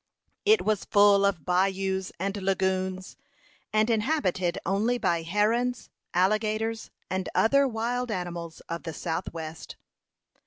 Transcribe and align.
It 0.45 0.63
was 0.65 0.85
full 0.89 1.23
of 1.27 1.45
bayous 1.45 2.11
and 2.19 2.35
lagoons, 2.41 3.17
and 3.71 3.87
inhabited 3.87 4.57
only 4.65 4.97
by 4.97 5.21
herons, 5.21 5.91
alligators, 6.11 6.89
and 7.11 7.29
other 7.35 7.67
wild 7.67 8.09
animals 8.09 8.61
of 8.61 8.81
the 8.81 8.93
south 8.93 9.31
west. 9.31 9.75